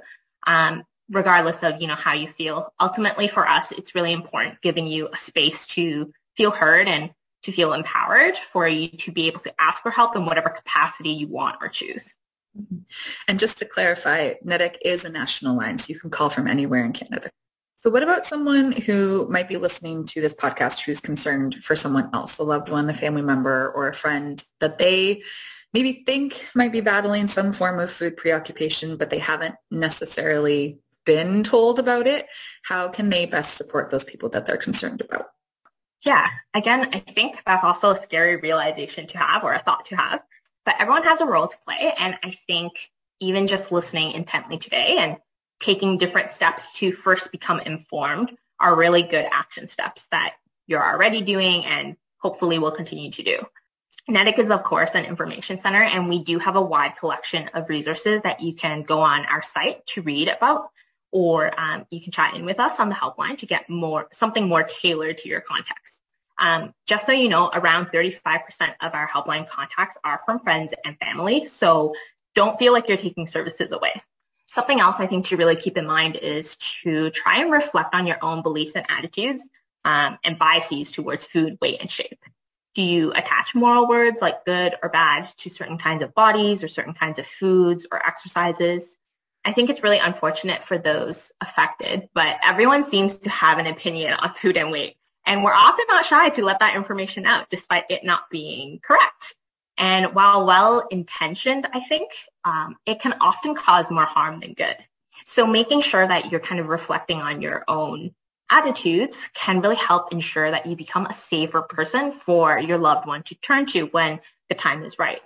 um, 0.46 0.84
regardless 1.10 1.63
of 1.63 1.82
you 1.82 1.88
know 1.88 1.96
how 1.96 2.13
you 2.13 2.27
feel. 2.27 2.72
Ultimately, 2.80 3.27
for 3.27 3.48
us, 3.48 3.72
it's 3.72 3.96
really 3.96 4.13
important 4.13 4.62
giving 4.62 4.88
you 4.88 5.10
a 5.12 5.18
space 5.18 5.65
to 5.68 6.13
feel 6.36 6.51
heard 6.51 6.88
and 6.88 7.12
to 7.44 7.51
feel 7.51 7.74
empowered 7.74 8.38
for 8.38 8.68
you 8.68 8.89
to 8.89 9.12
be 9.12 9.25
able 9.27 9.39
to 9.39 9.53
ask 9.60 9.82
for 9.82 9.89
help 9.89 10.15
in 10.15 10.25
whatever 10.25 10.50
capacity 10.50 11.10
you 11.10 11.27
want 11.27 11.58
or 11.62 11.68
choose. 11.68 12.15
And 13.27 13.39
just 13.39 13.58
to 13.60 13.65
clarify, 13.65 14.34
NEDIC 14.46 14.77
is 14.84 15.05
a 15.05 15.10
national 15.10 15.58
line, 15.58 15.77
so 15.77 15.93
you 15.93 16.00
can 16.00 16.10
call 16.10 16.29
from 16.29 16.48
anywhere 16.48 16.84
in 16.84 16.93
Canada. 16.93 17.29
So 17.81 17.89
what 17.89 18.03
about 18.03 18.27
someone 18.27 18.74
who 18.74 19.27
might 19.29 19.50
be 19.50 19.58
listening 19.58 20.05
to 20.05 20.22
this 20.22 20.36
podcast 20.36 20.81
who's 20.81 21.00
concerned 21.00 21.63
for 21.63 21.75
someone 21.75 22.10
else, 22.13 22.38
a 22.38 22.43
loved 22.43 22.70
one, 22.70 22.89
a 22.89 22.93
family 22.93 23.24
member, 23.24 23.72
or 23.75 23.88
a 23.88 23.93
friend 23.93 24.43
that 24.60 24.77
they 24.77 25.24
maybe 25.74 26.03
think 26.05 26.46
might 26.53 26.72
be 26.72 26.81
battling 26.81 27.27
some 27.27 27.51
form 27.51 27.79
of 27.79 27.89
food 27.89 28.17
preoccupation, 28.17 28.98
but 28.98 29.10
they 29.10 29.17
haven't 29.17 29.55
necessarily 29.72 30.79
been 31.05 31.41
told 31.41 31.79
about 31.79 32.05
it? 32.05 32.27
How 32.63 32.88
can 32.89 33.10
they 33.10 33.25
best 33.25 33.55
support 33.55 33.89
those 33.89 34.03
people 34.03 34.29
that 34.29 34.46
they're 34.46 34.58
concerned 34.58 35.01
about? 35.01 35.27
Yeah, 36.03 36.27
again, 36.53 36.89
I 36.93 37.00
think 37.00 37.43
that's 37.46 37.63
also 37.63 37.91
a 37.91 37.96
scary 37.96 38.38
realization 38.38 39.08
to 39.08 39.17
have 39.17 39.43
or 39.43 39.53
a 39.53 39.60
thought 39.60 39.86
to 39.86 39.96
have 39.96 40.22
but 40.65 40.75
everyone 40.80 41.03
has 41.03 41.22
a 41.22 41.25
role 41.25 41.48
to 41.48 41.58
play. 41.65 41.94
And 41.98 42.18
I 42.24 42.32
think 42.48 42.74
even 43.20 43.48
just 43.48 43.72
listening 43.72 44.12
intently 44.12 44.58
today 44.58 44.98
and 45.00 45.18
taking 45.60 45.98
different 45.98 46.30
steps 46.30 46.72
to 46.80 46.91
first 46.91 47.32
become 47.32 47.60
informed 47.60 48.32
are 48.60 48.77
really 48.77 49.03
good 49.03 49.27
action 49.32 49.68
steps 49.68 50.08
that 50.12 50.36
you're 50.68 50.84
already 50.84 51.22
doing 51.22 51.65
and 51.65 51.96
hopefully 52.18 52.60
will 52.60 52.72
continue 52.72 53.12
to 53.12 53.24
do. 53.24 53.38
NEDIC 54.10 54.39
is, 54.39 54.50
of 54.50 54.63
course, 54.63 54.96
an 54.96 55.06
information 55.06 55.60
center, 55.60 55.84
and 55.84 56.10
we 56.10 56.24
do 56.24 56.39
have 56.39 56.56
a 56.56 56.62
wide 56.62 56.96
collection 56.98 57.50
of 57.53 57.70
resources 57.70 58.22
that 58.24 58.41
you 58.41 58.53
can 58.53 58.82
go 58.82 59.00
on 59.00 59.25
our 59.25 59.44
site 59.44 59.86
to 59.88 60.01
read 60.01 60.27
about, 60.27 60.70
or 61.12 61.51
um, 61.60 61.86
you 61.91 62.01
can 62.01 62.12
chat 62.12 62.36
in 62.36 62.44
with 62.44 62.60
us 62.60 62.80
on 62.80 62.89
the 62.89 62.96
helpline 62.96 63.38
to 63.38 63.46
get 63.46 63.70
more 63.70 64.08
something 64.12 64.48
more 64.48 64.63
tailored 64.63 65.20
to 65.20 65.30
your 65.30 65.41
context. 65.41 66.00
Um, 66.41 66.74
just 66.88 67.05
so 67.05 67.12
you 67.12 67.29
know, 67.29 67.51
around 67.53 67.88
35% 67.88 68.74
of 68.81 68.95
our 68.95 69.07
helpline 69.07 69.48
contacts 69.48 69.95
are 70.03 70.21
from 70.25 70.39
friends 70.39 70.74
and 70.83 70.98
family, 70.98 71.45
so 71.45 71.93
don't 72.33 72.57
feel 72.57 72.74
like 72.74 72.88
you're 72.88 72.98
taking 72.98 73.27
services 73.27 73.71
away. 73.71 74.01
Something 74.48 74.79
else 74.79 74.95
I 75.00 75.05
think 75.05 75.25
to 75.27 75.38
really 75.38 75.55
keep 75.55 75.77
in 75.77 75.86
mind 75.86 76.17
is 76.17 76.55
to 76.81 77.12
try 77.12 77.38
and 77.38 77.51
reflect 77.51 77.93
on 77.93 78.07
your 78.07 78.17
own 78.21 78.41
beliefs 78.41 78.75
and 78.75 78.86
attitudes 78.89 79.48
um, 79.86 80.17
and 80.24 80.38
biases 80.39 80.91
towards 80.91 81.25
food, 81.25 81.57
weight, 81.62 81.79
and 81.79 81.89
shape. 81.89 82.19
Do 82.74 82.81
you 82.81 83.12
attach 83.12 83.53
moral 83.53 83.88
words 83.88 84.21
like 84.21 84.43
good 84.43 84.75
or 84.81 84.89
bad 84.89 85.29
to 85.38 85.50
certain 85.50 85.77
kinds 85.77 86.03
of 86.03 86.13
bodies 86.15 86.63
or 86.63 86.67
certain 86.67 86.93
kinds 86.93 87.19
of 87.19 87.27
foods 87.27 87.86
or 87.91 88.05
exercises? 88.05 88.98
I 89.45 89.51
think 89.51 89.69
it's 89.69 89.83
really 89.83 90.00
unfortunate 90.00 90.63
for 90.63 90.77
those 90.77 91.31
affected, 91.41 92.10
but 92.13 92.38
everyone 92.43 92.83
seems 92.83 93.19
to 93.19 93.29
have 93.29 93.57
an 93.57 93.67
opinion 93.67 94.13
on 94.13 94.33
food 94.33 94.57
and 94.57 94.71
weight. 94.71 94.95
And 95.25 95.43
we're 95.43 95.53
often 95.53 95.85
not 95.87 96.05
shy 96.05 96.29
to 96.29 96.43
let 96.43 96.59
that 96.59 96.75
information 96.75 97.25
out 97.25 97.49
despite 97.49 97.85
it 97.89 98.03
not 98.03 98.29
being 98.29 98.79
correct. 98.81 99.35
And 99.77 100.13
while 100.13 100.45
well-intentioned, 100.45 101.67
I 101.73 101.79
think, 101.79 102.11
um, 102.43 102.75
it 102.85 102.99
can 102.99 103.15
often 103.21 103.55
cause 103.55 103.89
more 103.89 104.05
harm 104.05 104.39
than 104.39 104.53
good. 104.53 104.77
So 105.25 105.45
making 105.45 105.81
sure 105.81 106.07
that 106.07 106.31
you're 106.31 106.39
kind 106.39 106.59
of 106.59 106.67
reflecting 106.67 107.21
on 107.21 107.41
your 107.41 107.63
own 107.67 108.13
attitudes 108.49 109.29
can 109.33 109.61
really 109.61 109.75
help 109.75 110.11
ensure 110.11 110.51
that 110.51 110.65
you 110.65 110.75
become 110.75 111.05
a 111.05 111.13
safer 111.13 111.61
person 111.61 112.11
for 112.11 112.59
your 112.59 112.77
loved 112.77 113.07
one 113.07 113.23
to 113.23 113.35
turn 113.35 113.65
to 113.67 113.85
when 113.87 114.19
the 114.49 114.55
time 114.55 114.83
is 114.83 114.99
right. 114.99 115.21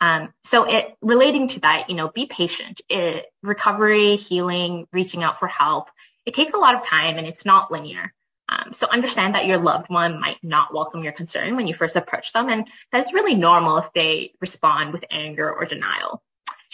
Um, 0.00 0.34
so 0.42 0.64
it 0.64 0.96
relating 1.00 1.48
to 1.48 1.60
that, 1.60 1.88
you 1.88 1.96
know, 1.96 2.08
be 2.08 2.26
patient. 2.26 2.80
It, 2.88 3.26
recovery, 3.42 4.16
healing, 4.16 4.86
reaching 4.92 5.22
out 5.22 5.38
for 5.38 5.46
help, 5.46 5.88
it 6.26 6.34
takes 6.34 6.52
a 6.52 6.58
lot 6.58 6.74
of 6.74 6.84
time 6.84 7.16
and 7.16 7.26
it's 7.26 7.44
not 7.44 7.70
linear. 7.70 8.12
Um, 8.54 8.72
so 8.72 8.86
understand 8.88 9.34
that 9.34 9.46
your 9.46 9.58
loved 9.58 9.88
one 9.88 10.20
might 10.20 10.38
not 10.42 10.72
welcome 10.72 11.02
your 11.02 11.12
concern 11.12 11.56
when 11.56 11.66
you 11.66 11.74
first 11.74 11.96
approach 11.96 12.32
them 12.32 12.48
and 12.48 12.68
that 12.92 13.00
it's 13.00 13.12
really 13.12 13.34
normal 13.34 13.78
if 13.78 13.92
they 13.94 14.34
respond 14.40 14.92
with 14.92 15.04
anger 15.10 15.52
or 15.52 15.64
denial 15.64 16.22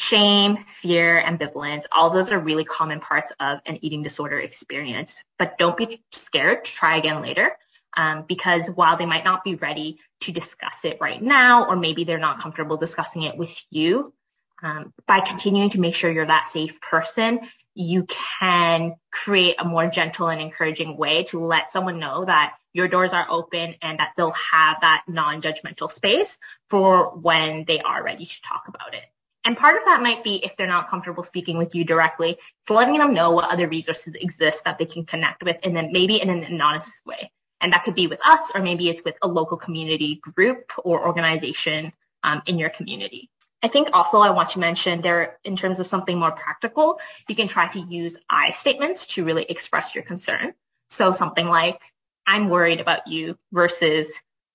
shame, 0.00 0.56
fear, 0.56 1.22
ambivalence, 1.26 1.84
all 1.92 2.08
those 2.08 2.30
are 2.30 2.40
really 2.40 2.64
common 2.64 3.00
parts 3.00 3.32
of 3.38 3.60
an 3.66 3.78
eating 3.82 4.02
disorder 4.02 4.38
experience. 4.38 5.22
But 5.38 5.58
don't 5.58 5.76
be 5.76 6.02
scared 6.10 6.64
to 6.64 6.72
try 6.72 6.96
again 6.96 7.20
later 7.20 7.54
um, 7.98 8.24
because 8.26 8.68
while 8.68 8.96
they 8.96 9.04
might 9.04 9.26
not 9.26 9.44
be 9.44 9.56
ready 9.56 9.98
to 10.20 10.32
discuss 10.32 10.86
it 10.86 10.96
right 11.02 11.20
now, 11.20 11.66
or 11.66 11.76
maybe 11.76 12.04
they're 12.04 12.18
not 12.18 12.38
comfortable 12.38 12.78
discussing 12.78 13.24
it 13.24 13.36
with 13.36 13.54
you, 13.68 14.14
um, 14.62 14.92
by 15.06 15.20
continuing 15.20 15.68
to 15.70 15.80
make 15.80 15.94
sure 15.94 16.10
you're 16.10 16.24
that 16.24 16.46
safe 16.46 16.80
person, 16.80 17.40
you 17.74 18.04
can 18.06 18.94
create 19.10 19.56
a 19.58 19.64
more 19.64 19.88
gentle 19.88 20.28
and 20.28 20.40
encouraging 20.40 20.96
way 20.96 21.22
to 21.24 21.44
let 21.44 21.72
someone 21.72 21.98
know 21.98 22.24
that 22.24 22.56
your 22.72 22.88
doors 22.88 23.12
are 23.12 23.26
open 23.28 23.74
and 23.82 23.98
that 23.98 24.12
they'll 24.16 24.30
have 24.32 24.78
that 24.80 25.04
non-judgmental 25.08 25.90
space 25.90 26.38
for 26.68 27.16
when 27.16 27.64
they 27.64 27.80
are 27.80 28.04
ready 28.04 28.24
to 28.24 28.42
talk 28.42 28.64
about 28.68 28.94
it. 28.94 29.04
And 29.44 29.56
part 29.56 29.76
of 29.76 29.84
that 29.86 30.02
might 30.02 30.22
be 30.22 30.44
if 30.44 30.56
they're 30.56 30.66
not 30.66 30.88
comfortable 30.88 31.24
speaking 31.24 31.56
with 31.56 31.74
you 31.74 31.84
directly, 31.84 32.32
it's 32.32 32.70
letting 32.70 32.98
them 32.98 33.14
know 33.14 33.30
what 33.30 33.50
other 33.50 33.68
resources 33.68 34.14
exist 34.14 34.64
that 34.64 34.78
they 34.78 34.84
can 34.84 35.04
connect 35.04 35.42
with 35.42 35.56
and 35.64 35.74
then 35.74 35.92
maybe 35.92 36.20
in 36.20 36.28
an 36.28 36.44
anonymous 36.44 37.02
way. 37.06 37.32
And 37.60 37.72
that 37.72 37.84
could 37.84 37.94
be 37.94 38.06
with 38.06 38.20
us 38.24 38.50
or 38.54 38.60
maybe 38.60 38.88
it's 38.88 39.02
with 39.04 39.16
a 39.22 39.28
local 39.28 39.56
community 39.56 40.20
group 40.34 40.72
or 40.78 41.06
organization 41.06 41.92
um, 42.22 42.42
in 42.46 42.58
your 42.58 42.70
community. 42.70 43.30
I 43.62 43.68
think 43.68 43.90
also 43.92 44.20
I 44.20 44.30
want 44.30 44.50
to 44.50 44.58
mention 44.58 45.00
there, 45.02 45.38
in 45.44 45.54
terms 45.54 45.80
of 45.80 45.86
something 45.86 46.18
more 46.18 46.32
practical, 46.32 46.98
you 47.28 47.34
can 47.34 47.48
try 47.48 47.68
to 47.68 47.80
use 47.80 48.16
I 48.28 48.52
statements 48.52 49.06
to 49.06 49.24
really 49.24 49.44
express 49.44 49.94
your 49.94 50.04
concern. 50.04 50.54
So 50.88 51.12
something 51.12 51.46
like, 51.46 51.82
I'm 52.26 52.48
worried 52.48 52.80
about 52.80 53.06
you 53.06 53.36
versus 53.52 54.10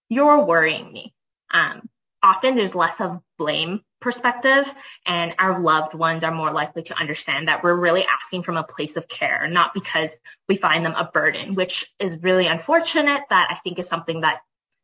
you're 0.09 0.43
worrying 0.43 0.91
me. 0.91 1.13
Um, 1.51 1.87
often 2.23 2.55
there's 2.55 2.73
less 2.75 2.99
of 2.99 3.21
blame 3.37 3.81
perspective 4.01 4.73
and 5.05 5.33
our 5.39 5.59
loved 5.59 5.93
ones 5.93 6.23
are 6.23 6.33
more 6.33 6.51
likely 6.51 6.83
to 6.83 6.99
understand 6.99 7.47
that 7.47 7.63
we're 7.63 7.75
really 7.75 8.05
asking 8.05 8.43
from 8.43 8.57
a 8.57 8.63
place 8.63 8.97
of 8.97 9.07
care, 9.07 9.47
not 9.47 9.73
because 9.73 10.15
we 10.49 10.55
find 10.55 10.85
them 10.85 10.93
a 10.95 11.09
burden, 11.11 11.55
which 11.55 11.91
is 11.99 12.21
really 12.21 12.47
unfortunate 12.47 13.21
that 13.29 13.47
I 13.49 13.55
think 13.63 13.79
is 13.79 13.87
something 13.87 14.21
that 14.21 14.41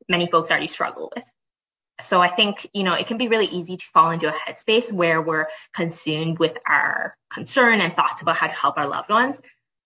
many 0.09 0.27
folks 0.27 0.49
already 0.49 0.67
struggle 0.67 1.11
with. 1.15 1.23
So 2.01 2.21
I 2.21 2.27
think, 2.27 2.69
you 2.73 2.83
know, 2.83 2.93
it 2.93 3.07
can 3.07 3.17
be 3.17 3.27
really 3.27 3.47
easy 3.47 3.77
to 3.77 3.85
fall 3.85 4.11
into 4.11 4.29
a 4.29 4.37
headspace 4.37 4.91
where 4.91 5.21
we're 5.21 5.47
consumed 5.73 6.39
with 6.39 6.57
our 6.67 7.15
concern 7.31 7.81
and 7.81 7.95
thoughts 7.95 8.21
about 8.21 8.37
how 8.37 8.47
to 8.47 8.53
help 8.53 8.77
our 8.77 8.87
loved 8.87 9.09
ones. 9.09 9.41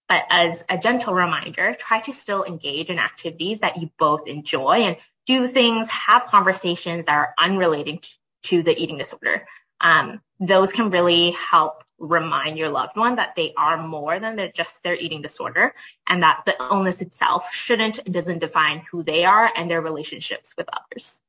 But 0.07 0.25
as 0.29 0.63
a 0.69 0.77
gentle 0.77 1.13
reminder, 1.13 1.75
try 1.79 1.99
to 2.01 2.13
still 2.13 2.43
engage 2.43 2.89
in 2.89 2.99
activities 2.99 3.59
that 3.59 3.77
you 3.81 3.89
both 3.97 4.27
enjoy 4.27 4.83
and 4.83 4.97
do 5.25 5.47
things, 5.47 5.89
have 5.89 6.27
conversations 6.27 7.05
that 7.05 7.15
are 7.15 7.33
unrelated 7.39 8.07
to 8.43 8.61
the 8.61 8.77
eating 8.81 8.97
disorder. 8.97 9.47
Um, 9.81 10.21
those 10.39 10.71
can 10.71 10.89
really 10.89 11.31
help 11.31 11.83
remind 11.97 12.57
your 12.57 12.69
loved 12.69 12.97
one 12.97 13.15
that 13.15 13.35
they 13.35 13.53
are 13.57 13.77
more 13.77 14.19
than 14.19 14.35
they're 14.35 14.51
just 14.51 14.83
their 14.83 14.95
eating 14.95 15.21
disorder 15.21 15.73
and 16.07 16.21
that 16.21 16.43
the 16.45 16.55
illness 16.59 17.01
itself 17.01 17.53
shouldn't 17.53 17.99
and 17.99 18.13
doesn't 18.13 18.39
define 18.39 18.79
who 18.91 19.01
they 19.01 19.25
are 19.25 19.51
and 19.55 19.71
their 19.71 19.81
relationships 19.81 20.53
with 20.57 20.67
others. 20.73 21.19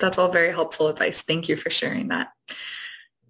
That's 0.00 0.18
all 0.18 0.30
very 0.30 0.52
helpful 0.52 0.88
advice. 0.88 1.22
Thank 1.22 1.48
you 1.48 1.56
for 1.56 1.70
sharing 1.70 2.08
that. 2.08 2.28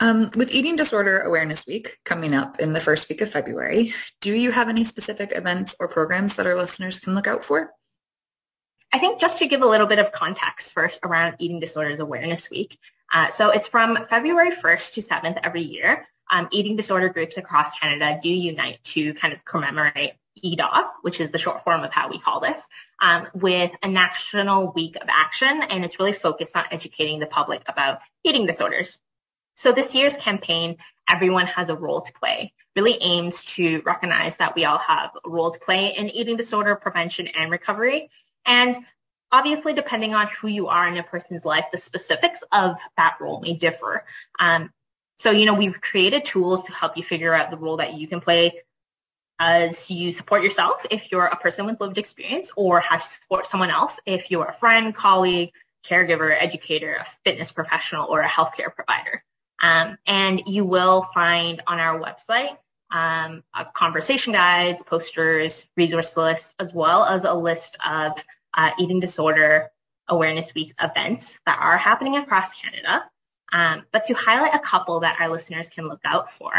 Um, 0.03 0.31
with 0.35 0.51
Eating 0.51 0.77
Disorder 0.77 1.19
Awareness 1.21 1.67
Week 1.67 1.99
coming 2.05 2.33
up 2.33 2.59
in 2.59 2.73
the 2.73 2.81
first 2.81 3.09
week 3.11 3.21
of 3.21 3.31
February, 3.31 3.93
do 4.23 4.33
you 4.33 4.51
have 4.51 4.71
any 4.71 4.87
specific 4.87 5.33
events 5.35 5.77
or 5.79 5.89
programs 5.89 6.37
that 6.37 6.47
our 6.47 6.57
listeners 6.57 6.99
can 6.99 7.15
look 7.15 7.27
out 7.27 7.45
for? 7.45 7.73
I 8.93 8.99
think 8.99 9.21
just 9.21 9.39
to 9.39 9.47
give 9.47 9.63
a 9.63 9.67
little 9.67 9.87
bit 9.87 9.99
of 9.99 10.11
context 10.11 10.73
first 10.73 11.01
around 11.05 11.37
Eating 11.39 11.61
Disorders 11.61 12.01
Awareness 12.01 12.49
Week, 12.51 12.79
uh, 13.13 13.29
so 13.29 13.51
it's 13.51 13.69
from 13.69 14.07
February 14.07 14.53
1st 14.53 14.95
to 14.95 15.03
7th 15.03 15.39
every 15.43 15.63
year. 15.63 16.07
Um, 16.33 16.49
eating 16.53 16.77
disorder 16.77 17.09
groups 17.09 17.37
across 17.37 17.77
Canada 17.79 18.19
do 18.23 18.29
unite 18.29 18.79
to 18.85 19.13
kind 19.15 19.35
of 19.35 19.45
commemorate 19.45 20.13
EDAW, 20.37 20.91
which 21.03 21.21
is 21.21 21.31
the 21.31 21.39
short 21.39 21.65
form 21.65 21.83
of 21.83 21.93
how 21.93 22.09
we 22.09 22.19
call 22.19 22.41
this, 22.41 22.67
um, 23.01 23.27
with 23.35 23.73
a 23.83 23.89
national 23.89 24.73
week 24.73 24.97
of 24.97 25.09
action, 25.09 25.63
and 25.69 25.85
it's 25.85 25.99
really 25.99 26.13
focused 26.13 26.57
on 26.57 26.65
educating 26.71 27.19
the 27.19 27.27
public 27.27 27.63
about 27.69 28.01
eating 28.25 28.47
disorders. 28.47 28.99
So 29.55 29.73
this 29.73 29.95
year's 29.95 30.17
campaign, 30.17 30.77
Everyone 31.09 31.47
Has 31.47 31.69
a 31.69 31.77
Role 31.77 32.01
to 32.01 32.13
Play, 32.13 32.53
really 32.77 32.97
aims 33.03 33.45
to 33.57 33.83
recognize 33.85 34.37
that 34.37 34.55
we 34.55 34.65
all 34.65 34.79
have 34.79 35.11
a 35.25 35.29
role 35.29 35.51
to 35.51 35.59
play 35.59 35.95
in 35.97 36.09
eating 36.11 36.37
disorder 36.37 36.77
prevention 36.77 37.27
and 37.29 37.51
recovery, 37.51 38.11
and 38.47 38.77
obviously, 39.33 39.73
depending 39.73 40.15
on 40.15 40.29
who 40.29 40.49
you 40.49 40.69
are 40.69 40.89
in 40.89 40.97
a 40.97 41.03
person's 41.03 41.45
life, 41.45 41.67
the 41.71 41.79
specifics 41.79 42.43
of 42.53 42.77
that 42.97 43.17
role 43.21 43.41
may 43.41 43.55
differ. 43.55 44.05
Um, 44.39 44.73
so, 45.19 45.31
you 45.31 45.47
know, 45.47 45.55
we've 45.55 45.81
created 45.81 46.25
tools 46.25 46.65
to 46.65 46.73
help 46.73 46.97
you 46.97 47.03
figure 47.03 47.35
out 47.35 47.51
the 47.51 47.59
role 47.59 47.77
that 47.77 47.95
you 47.95 48.09
can 48.09 48.21
play 48.21 48.63
as 49.41 49.91
you 49.91 50.13
support 50.13 50.45
yourself 50.45 50.85
if 50.91 51.11
you're 51.11 51.25
a 51.25 51.37
person 51.37 51.65
with 51.65 51.81
lived 51.81 51.97
experience 51.99 52.53
or 52.57 52.79
how 52.79 52.99
to 52.99 53.09
support 53.09 53.47
someone 53.47 53.71
else 53.71 53.99
if 54.05 54.31
you're 54.31 54.45
a 54.45 54.53
friend, 54.53 54.95
colleague, 54.95 55.51
caregiver, 55.83 56.37
educator, 56.39 56.99
a 57.01 57.05
fitness 57.25 57.51
professional, 57.51 58.07
or 58.07 58.21
a 58.21 58.29
healthcare 58.29 58.73
provider. 58.73 59.25
Um, 59.63 59.97
and 60.07 60.43
you 60.47 60.65
will 60.65 61.03
find 61.03 61.63
on 61.67 61.81
our 61.81 61.99
website 61.99 62.57
um, 62.93 63.43
conversation 63.73 64.33
guides, 64.33 64.83
posters, 64.83 65.67
resource 65.77 66.17
lists, 66.17 66.55
as 66.59 66.75
well 66.75 67.05
as 67.05 67.25
a 67.25 67.33
list 67.33 67.79
of 67.89 68.13
uh, 68.55 68.71
eating 68.79 69.01
disorder 69.01 69.71
awareness 70.09 70.53
week 70.55 70.75
events 70.83 71.39
that 71.47 71.59
are 71.61 71.79
happening 71.79 72.17
across 72.17 72.59
Canada. 72.59 73.09
Um, 73.53 73.85
but 73.91 74.05
to 74.07 74.15
highlight 74.15 74.55
a 74.55 74.59
couple 74.59 75.01
that 75.01 75.21
our 75.21 75.29
listeners 75.29 75.71
can 75.71 75.89
look 75.89 76.01
out 76.05 76.31
for, 76.31 76.53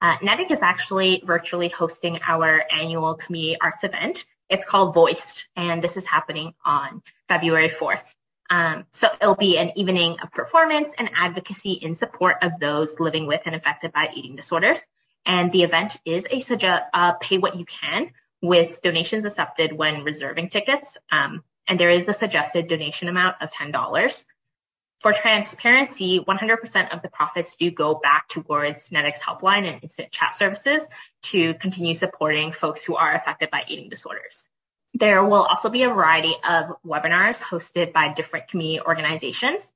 uh, 0.00 0.16
NEDIC 0.18 0.50
is 0.50 0.62
actually 0.62 1.22
virtually 1.24 1.68
hosting 1.68 2.18
our 2.26 2.64
annual 2.70 3.14
community 3.14 3.60
arts 3.60 3.84
event. 3.84 4.24
It's 4.48 4.64
called 4.64 4.94
Voiced, 4.94 5.46
and 5.56 5.82
this 5.82 5.96
is 5.96 6.06
happening 6.06 6.54
on 6.64 7.02
February 7.28 7.68
4th. 7.68 8.02
Um, 8.50 8.84
so 8.90 9.08
it'll 9.20 9.36
be 9.36 9.58
an 9.58 9.70
evening 9.76 10.16
of 10.22 10.32
performance 10.32 10.92
and 10.98 11.08
advocacy 11.14 11.72
in 11.72 11.94
support 11.94 12.36
of 12.42 12.58
those 12.58 12.98
living 12.98 13.26
with 13.26 13.42
and 13.46 13.54
affected 13.54 13.92
by 13.92 14.10
eating 14.14 14.34
disorders. 14.34 14.84
And 15.24 15.52
the 15.52 15.62
event 15.62 15.98
is 16.04 16.26
a 16.30 16.40
suggest, 16.40 16.84
uh, 16.92 17.12
pay 17.14 17.38
what 17.38 17.54
you 17.54 17.64
can 17.64 18.10
with 18.42 18.80
donations 18.82 19.24
accepted 19.24 19.72
when 19.72 20.02
reserving 20.02 20.48
tickets. 20.48 20.96
Um, 21.12 21.44
and 21.68 21.78
there 21.78 21.90
is 21.90 22.08
a 22.08 22.12
suggested 22.12 22.66
donation 22.68 23.06
amount 23.06 23.36
of 23.40 23.52
$10. 23.52 24.24
For 25.00 25.14
transparency, 25.14 26.20
100% 26.20 26.94
of 26.94 27.00
the 27.00 27.08
profits 27.08 27.56
do 27.56 27.70
go 27.70 27.94
back 27.94 28.28
towards 28.28 28.90
NEDIC's 28.90 29.18
Helpline 29.18 29.64
and 29.64 29.82
instant 29.82 30.12
chat 30.12 30.34
services 30.34 30.86
to 31.22 31.54
continue 31.54 31.94
supporting 31.94 32.52
folks 32.52 32.84
who 32.84 32.96
are 32.96 33.14
affected 33.14 33.50
by 33.50 33.64
eating 33.66 33.88
disorders. 33.88 34.46
There 34.92 35.24
will 35.24 35.44
also 35.44 35.70
be 35.70 35.84
a 35.84 35.88
variety 35.88 36.34
of 36.46 36.76
webinars 36.86 37.40
hosted 37.40 37.94
by 37.94 38.12
different 38.12 38.48
community 38.48 38.82
organizations. 38.82 39.72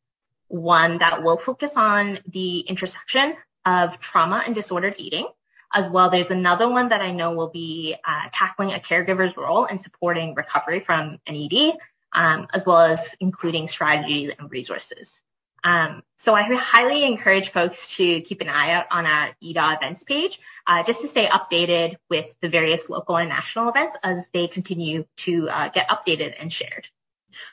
One 0.48 0.98
that 0.98 1.22
will 1.22 1.38
focus 1.38 1.72
on 1.74 2.18
the 2.26 2.60
intersection 2.60 3.34
of 3.64 3.98
trauma 4.00 4.42
and 4.44 4.54
disordered 4.54 4.96
eating. 4.98 5.26
As 5.72 5.88
well, 5.88 6.10
there's 6.10 6.30
another 6.30 6.68
one 6.68 6.90
that 6.90 7.00
I 7.00 7.10
know 7.10 7.32
will 7.32 7.48
be 7.48 7.96
uh, 8.04 8.28
tackling 8.30 8.74
a 8.74 8.78
caregiver's 8.78 9.38
role 9.38 9.64
in 9.64 9.78
supporting 9.78 10.34
recovery 10.34 10.80
from 10.80 11.18
an 11.26 11.34
ED 11.34 11.78
um, 12.14 12.47
as 12.54 12.64
well 12.64 12.80
as 12.80 13.14
including 13.21 13.68
strategies 13.68 14.33
and 14.38 14.50
resources. 14.50 15.23
Um, 15.64 16.02
so 16.16 16.35
I 16.35 16.42
highly 16.42 17.04
encourage 17.04 17.49
folks 17.49 17.97
to 17.97 18.21
keep 18.21 18.42
an 18.42 18.50
eye 18.50 18.73
out 18.73 18.87
on 18.90 19.06
our 19.06 19.30
EDA 19.40 19.78
events 19.80 20.04
page 20.04 20.38
uh, 20.66 20.83
just 20.83 21.00
to 21.00 21.09
stay 21.09 21.26
updated 21.26 21.97
with 22.11 22.35
the 22.42 22.50
various 22.50 22.90
local 22.90 23.16
and 23.16 23.30
national 23.30 23.71
events 23.71 23.97
as 24.02 24.28
they 24.35 24.47
continue 24.47 25.06
to 25.18 25.49
uh, 25.49 25.68
get 25.68 25.88
updated 25.88 26.35
and 26.38 26.52
shared. 26.52 26.88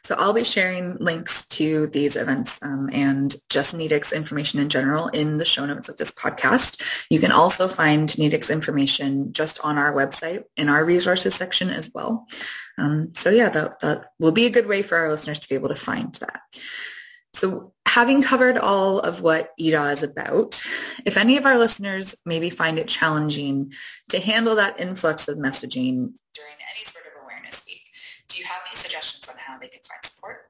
So 0.03 0.15
I'll 0.17 0.33
be 0.33 0.43
sharing 0.43 0.97
links 0.97 1.45
to 1.47 1.87
these 1.87 2.15
events 2.15 2.57
um, 2.61 2.89
and 2.91 3.35
just 3.49 3.75
NEDIC's 3.75 4.13
information 4.13 4.59
in 4.59 4.69
general 4.69 5.07
in 5.09 5.37
the 5.37 5.45
show 5.45 5.65
notes 5.65 5.89
of 5.89 5.97
this 5.97 6.11
podcast. 6.11 6.81
You 7.09 7.19
can 7.19 7.31
also 7.31 7.67
find 7.67 8.09
NEDIC's 8.09 8.49
information 8.49 9.33
just 9.33 9.59
on 9.61 9.77
our 9.77 9.93
website 9.93 10.43
in 10.57 10.69
our 10.69 10.85
resources 10.85 11.35
section 11.35 11.69
as 11.69 11.91
well. 11.93 12.27
Um, 12.77 13.13
so 13.15 13.29
yeah, 13.29 13.49
that, 13.49 13.79
that 13.79 14.11
will 14.19 14.31
be 14.31 14.45
a 14.45 14.51
good 14.51 14.67
way 14.67 14.81
for 14.81 14.97
our 14.97 15.09
listeners 15.09 15.39
to 15.39 15.49
be 15.49 15.55
able 15.55 15.69
to 15.69 15.75
find 15.75 16.13
that. 16.15 16.41
So 17.33 17.73
having 17.85 18.21
covered 18.21 18.57
all 18.57 18.99
of 18.99 19.21
what 19.21 19.51
EDA 19.57 19.91
is 19.91 20.03
about, 20.03 20.63
if 21.05 21.17
any 21.17 21.37
of 21.37 21.45
our 21.45 21.57
listeners 21.57 22.15
maybe 22.25 22.49
find 22.49 22.77
it 22.77 22.87
challenging 22.87 23.73
to 24.09 24.19
handle 24.19 24.55
that 24.55 24.79
influx 24.79 25.27
of 25.27 25.37
messaging 25.37 26.13
during 26.33 26.57
any 26.73 26.85
sort 26.85 27.05
of 27.05 27.23
awareness 27.23 27.63
week, 27.65 27.81
do 28.27 28.37
you 28.37 28.45
have 28.45 28.61
any 28.67 28.70
suggestions 29.01 29.29
on 29.29 29.35
how 29.37 29.59
they 29.59 29.67
can 29.67 29.81
find 29.83 30.05
support? 30.05 30.49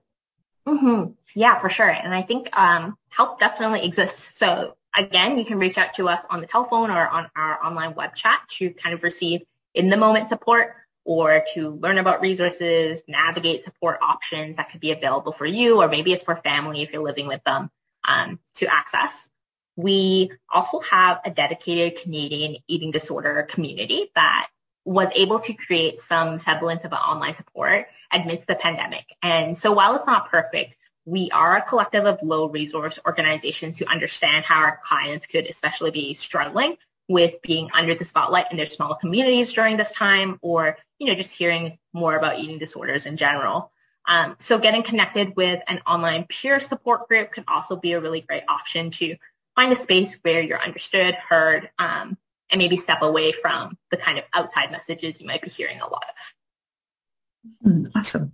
Mm-hmm. 0.67 1.11
Yeah, 1.35 1.57
for 1.59 1.69
sure. 1.69 1.89
And 1.89 2.13
I 2.13 2.21
think 2.21 2.55
um, 2.57 2.97
help 3.09 3.39
definitely 3.39 3.83
exists. 3.85 4.37
So 4.37 4.75
again, 4.95 5.37
you 5.37 5.45
can 5.45 5.57
reach 5.57 5.77
out 5.77 5.93
to 5.95 6.07
us 6.07 6.23
on 6.29 6.41
the 6.41 6.47
telephone 6.47 6.91
or 6.91 7.07
on 7.07 7.29
our 7.35 7.63
online 7.65 7.95
web 7.95 8.15
chat 8.15 8.41
to 8.57 8.71
kind 8.71 8.93
of 8.93 9.03
receive 9.03 9.41
in 9.73 9.89
the 9.89 9.97
moment 9.97 10.27
support 10.27 10.75
or 11.03 11.43
to 11.55 11.71
learn 11.81 11.97
about 11.97 12.21
resources, 12.21 13.03
navigate 13.07 13.63
support 13.63 13.97
options 14.03 14.55
that 14.57 14.69
could 14.69 14.79
be 14.79 14.91
available 14.91 15.31
for 15.31 15.47
you, 15.47 15.81
or 15.81 15.87
maybe 15.87 16.13
it's 16.13 16.23
for 16.23 16.35
family 16.37 16.83
if 16.83 16.93
you're 16.93 17.01
living 17.01 17.27
with 17.27 17.43
them 17.43 17.71
um, 18.07 18.39
to 18.53 18.71
access. 18.71 19.27
We 19.75 20.31
also 20.47 20.79
have 20.81 21.21
a 21.25 21.31
dedicated 21.31 21.99
Canadian 22.01 22.57
eating 22.67 22.91
disorder 22.91 23.41
community 23.49 24.11
that 24.15 24.49
was 24.85 25.09
able 25.15 25.39
to 25.39 25.53
create 25.53 25.99
some 25.99 26.37
semblance 26.37 26.83
of 26.83 26.91
an 26.91 26.97
online 26.97 27.35
support 27.35 27.87
amidst 28.11 28.47
the 28.47 28.55
pandemic. 28.55 29.05
And 29.21 29.57
so 29.57 29.71
while 29.71 29.95
it's 29.95 30.07
not 30.07 30.29
perfect, 30.29 30.75
we 31.05 31.29
are 31.31 31.57
a 31.57 31.61
collective 31.61 32.05
of 32.05 32.21
low 32.21 32.49
resource 32.49 32.99
organizations 33.05 33.77
who 33.77 33.85
understand 33.85 34.45
how 34.45 34.59
our 34.59 34.79
clients 34.83 35.25
could 35.25 35.47
especially 35.47 35.91
be 35.91 36.13
struggling 36.13 36.77
with 37.07 37.41
being 37.41 37.69
under 37.73 37.93
the 37.93 38.05
spotlight 38.05 38.51
in 38.51 38.57
their 38.57 38.65
small 38.65 38.95
communities 38.95 39.53
during 39.53 39.77
this 39.77 39.91
time 39.91 40.39
or, 40.41 40.77
you 40.99 41.07
know, 41.07 41.15
just 41.15 41.31
hearing 41.31 41.77
more 41.93 42.15
about 42.15 42.39
eating 42.39 42.57
disorders 42.57 43.05
in 43.05 43.17
general. 43.17 43.71
Um, 44.07 44.35
so 44.39 44.57
getting 44.57 44.83
connected 44.83 45.35
with 45.35 45.61
an 45.67 45.81
online 45.85 46.25
peer 46.25 46.59
support 46.59 47.07
group 47.07 47.31
could 47.31 47.43
also 47.47 47.75
be 47.75 47.93
a 47.93 47.99
really 47.99 48.21
great 48.21 48.43
option 48.47 48.91
to 48.91 49.15
find 49.55 49.71
a 49.71 49.75
space 49.75 50.17
where 50.21 50.41
you're 50.41 50.61
understood, 50.61 51.15
heard, 51.15 51.69
um, 51.77 52.17
and 52.51 52.59
maybe 52.59 52.77
step 52.77 53.01
away 53.01 53.31
from 53.31 53.77
the 53.89 53.97
kind 53.97 54.17
of 54.17 54.25
outside 54.33 54.71
messages 54.71 55.19
you 55.19 55.27
might 55.27 55.41
be 55.41 55.49
hearing 55.49 55.79
a 55.81 55.87
lot 55.87 56.05
of. 56.09 57.53
Hmm, 57.63 57.85
awesome. 57.95 58.33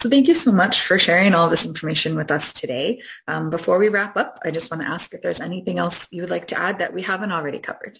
So 0.00 0.08
thank 0.08 0.28
you 0.28 0.34
so 0.34 0.52
much 0.52 0.82
for 0.82 0.98
sharing 0.98 1.34
all 1.34 1.48
this 1.48 1.66
information 1.66 2.14
with 2.14 2.30
us 2.30 2.52
today. 2.52 3.02
Um, 3.26 3.50
before 3.50 3.78
we 3.78 3.88
wrap 3.88 4.16
up, 4.16 4.38
I 4.44 4.52
just 4.52 4.70
want 4.70 4.82
to 4.82 4.88
ask 4.88 5.12
if 5.12 5.22
there's 5.22 5.40
anything 5.40 5.78
else 5.78 6.06
you 6.12 6.22
would 6.22 6.30
like 6.30 6.46
to 6.48 6.58
add 6.58 6.78
that 6.78 6.94
we 6.94 7.02
haven't 7.02 7.32
already 7.32 7.58
covered. 7.58 7.98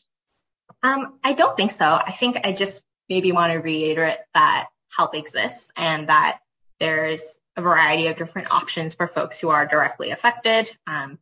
Um, 0.84 1.18
I 1.24 1.32
don't 1.32 1.56
think 1.56 1.72
so. 1.72 1.84
I 1.84 2.12
think 2.12 2.38
I 2.44 2.52
just 2.52 2.82
maybe 3.08 3.32
want 3.32 3.52
to 3.52 3.58
reiterate 3.58 4.18
that 4.34 4.68
help 4.96 5.16
exists 5.16 5.72
and 5.76 6.08
that 6.08 6.38
there's 6.78 7.38
a 7.56 7.62
variety 7.62 8.06
of 8.06 8.16
different 8.16 8.52
options 8.52 8.94
for 8.94 9.08
folks 9.08 9.40
who 9.40 9.48
are 9.48 9.66
directly 9.66 10.10
affected 10.10 10.70
um, 10.86 11.18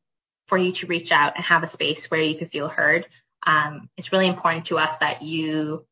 for 0.46 0.58
you 0.58 0.72
to 0.72 0.86
reach 0.86 1.10
out 1.10 1.36
and 1.36 1.44
have 1.44 1.62
a 1.62 1.66
space 1.66 2.10
where 2.10 2.20
you 2.20 2.36
can 2.36 2.48
feel 2.48 2.68
heard. 2.68 3.06
Um, 3.46 3.88
it's 3.96 4.12
really 4.12 4.26
important 4.26 4.66
to 4.66 4.78
us 4.78 4.98
that 4.98 5.22
you 5.22 5.86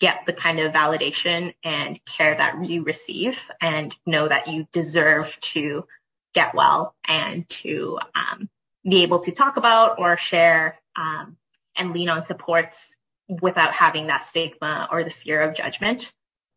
get 0.00 0.24
the 0.26 0.32
kind 0.32 0.60
of 0.60 0.72
validation 0.72 1.54
and 1.64 2.02
care 2.04 2.34
that 2.34 2.64
you 2.64 2.84
receive 2.84 3.50
and 3.60 3.94
know 4.06 4.28
that 4.28 4.48
you 4.48 4.66
deserve 4.72 5.38
to 5.40 5.86
get 6.32 6.54
well 6.54 6.94
and 7.08 7.48
to 7.48 7.98
um, 8.14 8.48
be 8.84 9.02
able 9.02 9.18
to 9.18 9.32
talk 9.32 9.56
about 9.56 9.98
or 9.98 10.16
share 10.16 10.78
um, 10.96 11.36
and 11.76 11.92
lean 11.92 12.08
on 12.08 12.24
supports 12.24 12.94
without 13.42 13.72
having 13.72 14.06
that 14.06 14.24
stigma 14.24 14.88
or 14.90 15.04
the 15.04 15.10
fear 15.10 15.42
of 15.42 15.54
judgment 15.54 16.12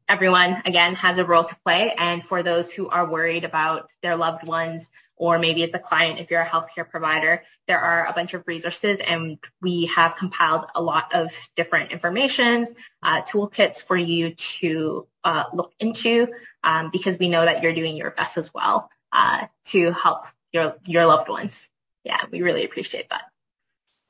everyone, 0.09 0.61
again, 0.65 0.95
has 0.95 1.17
a 1.17 1.25
role 1.25 1.43
to 1.43 1.55
play. 1.63 1.93
And 1.97 2.23
for 2.23 2.43
those 2.43 2.71
who 2.71 2.89
are 2.89 3.09
worried 3.09 3.43
about 3.43 3.89
their 4.01 4.15
loved 4.15 4.45
ones, 4.45 4.91
or 5.23 5.39
maybe 5.39 5.63
it's 5.63 5.73
a 5.73 5.79
client 5.79 6.19
if 6.19 6.29
you're 6.29 6.41
a 6.41 6.45
healthcare 6.45 6.87
provider, 6.87 7.41
there 7.65 7.79
are 7.79 8.07
a 8.07 8.11
bunch 8.11 8.33
of 8.33 8.43
resources 8.45 8.99
and 9.07 9.37
we 9.61 9.85
have 9.85 10.17
compiled 10.17 10.65
a 10.75 10.81
lot 10.81 11.15
of 11.15 11.31
different 11.55 11.93
informations, 11.93 12.73
uh, 13.03 13.21
toolkits 13.21 13.81
for 13.81 13.95
you 13.95 14.31
to 14.31 15.07
uh, 15.23 15.45
look 15.53 15.71
into 15.79 16.27
um, 16.65 16.89
because 16.91 17.17
we 17.19 17.29
know 17.29 17.45
that 17.45 17.63
you're 17.63 17.73
doing 17.73 17.95
your 17.95 18.11
best 18.11 18.37
as 18.37 18.53
well 18.53 18.89
uh, 19.13 19.45
to 19.63 19.93
help 19.93 20.27
your, 20.51 20.75
your 20.85 21.05
loved 21.05 21.29
ones. 21.29 21.69
Yeah, 22.03 22.19
we 22.29 22.41
really 22.41 22.65
appreciate 22.65 23.09
that. 23.09 23.23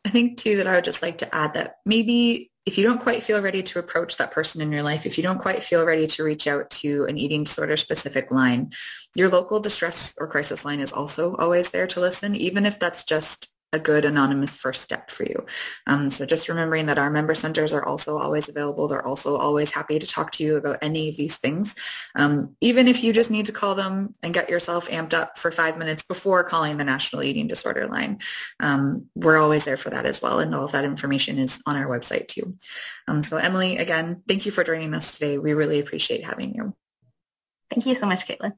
I 0.06 0.10
think 0.10 0.40
too 0.40 0.58
that 0.58 0.66
I 0.66 0.74
would 0.74 0.84
just 0.84 1.04
like 1.04 1.20
to 1.20 1.36
add 1.36 1.54
that 1.54 1.76
maybe 1.86 2.50
if 2.66 2.78
you 2.78 2.84
don't 2.84 3.02
quite 3.02 3.24
feel 3.24 3.42
ready 3.42 3.62
to 3.62 3.80
approach 3.80 4.18
that 4.18 4.32
person 4.32 4.62
in 4.62 4.72
your 4.72 4.84
life, 4.84 5.06
if 5.06 5.18
you 5.18 5.24
don't 5.24 5.40
quite 5.40 5.64
feel 5.64 5.86
ready 5.86 6.08
to 6.08 6.24
reach 6.24 6.48
out 6.48 6.70
to 6.70 7.06
an 7.06 7.18
eating 7.18 7.44
disorder 7.44 7.78
specific 7.78 8.32
line, 8.32 8.72
your 9.16 9.30
local 9.30 9.60
distress 9.60 10.16
or 10.18 10.28
crisis 10.28 10.64
line 10.64 10.80
is 10.80 10.94
also 10.94 11.36
always 11.36 11.70
there 11.72 11.88
to 11.88 12.00
listen, 12.00 12.36
even 12.36 12.66
if 12.66 12.80
that's 12.80 13.04
just 13.04 13.53
a 13.74 13.80
good 13.80 14.06
anonymous 14.06 14.56
first 14.56 14.82
step 14.82 15.10
for 15.10 15.24
you. 15.24 15.46
Um, 15.88 16.10
so 16.10 16.26
just 16.26 16.48
remembering 16.48 16.86
that 16.86 17.00
our 17.00 17.10
member 17.10 17.36
centers 17.36 17.74
are 17.74 17.84
also 17.84 18.18
always 18.18 18.48
available. 18.48 18.88
They're 18.88 19.06
also 19.06 19.36
always 19.36 19.72
happy 19.72 20.00
to 20.00 20.08
talk 20.08 20.32
to 20.34 20.44
you 20.44 20.56
about 20.56 20.78
any 20.82 21.10
of 21.10 21.18
these 21.18 21.36
things. 21.36 21.76
Um, 22.16 22.56
even 22.62 22.88
if 22.88 23.04
you 23.04 23.12
just 23.12 23.32
need 23.32 23.48
to 23.48 23.52
call 23.52 23.76
them 23.76 24.16
and 24.22 24.34
get 24.34 24.50
yourself 24.50 24.88
amped 24.90 25.14
up 25.14 25.38
for 25.38 25.52
five 25.52 25.78
minutes 25.78 26.04
before 26.04 26.44
calling 26.44 26.78
the 26.78 26.84
National 26.84 27.24
Eating 27.24 27.48
Disorder 27.48 27.88
Line, 27.88 28.20
um, 28.60 29.08
we're 29.16 29.38
always 29.38 29.66
there 29.66 29.78
for 29.78 29.90
that 29.90 30.06
as 30.06 30.22
well. 30.22 30.40
And 30.40 30.54
all 30.54 30.66
of 30.66 30.72
that 30.74 30.86
information 30.86 31.40
is 31.40 31.62
on 31.66 31.76
our 31.76 31.88
website 31.88 32.28
too. 32.28 32.56
Um, 33.08 33.24
so 33.24 33.38
Emily, 33.38 33.78
again, 33.78 34.22
thank 34.28 34.46
you 34.46 34.52
for 34.52 34.64
joining 34.64 34.94
us 34.94 35.18
today. 35.18 35.40
We 35.40 35.54
really 35.54 35.80
appreciate 35.80 36.24
having 36.24 36.54
you. 36.54 36.76
Thank 37.72 37.88
you 37.88 37.96
so 37.96 38.06
much, 38.06 38.28
Caitlin. 38.28 38.54